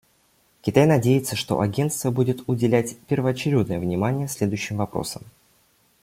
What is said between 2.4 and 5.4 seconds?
уделять первоочередное внимание следующим вопросам.